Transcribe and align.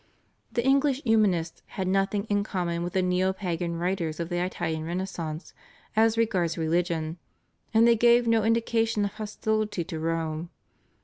The 0.51 0.65
English 0.65 1.03
Humanists 1.03 1.61
had 1.77 1.87
nothing 1.87 2.23
in 2.23 2.43
common 2.43 2.81
with 2.81 2.93
the 2.93 3.03
neo 3.03 3.33
pagan 3.33 3.75
writers 3.77 4.19
of 4.19 4.29
the 4.29 4.43
Italian 4.43 4.83
Renaissance 4.83 5.53
as 5.95 6.17
regards 6.17 6.57
religion, 6.57 7.19
and 7.71 7.87
they 7.87 7.95
gave 7.95 8.25
no 8.27 8.43
indication 8.43 9.05
of 9.05 9.11
hostility 9.13 9.83
to 9.83 9.99
Rome. 9.99 10.49